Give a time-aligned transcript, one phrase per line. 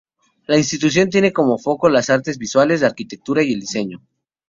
[0.47, 4.01] La institución tiene como foco las artes visuales, la arquitectura y el diseño.